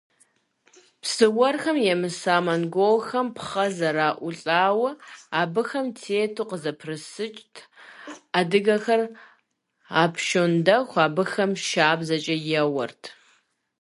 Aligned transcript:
Псы 1.01 1.25
уэрхэм 1.35 1.77
емыса 1.93 2.35
монголхэм 2.45 3.27
пхъэ 3.35 3.65
зэраӏулӏауэ, 3.77 4.89
абыхэм 5.41 5.87
тету 5.99 6.47
къызэпрысыкӏырт, 6.49 7.55
адыгэхэр 8.39 9.01
апщӏондэху 10.01 11.01
абыхэм 11.05 11.51
шабзэкӏэ 11.65 12.35
еуэрт. 12.61 13.03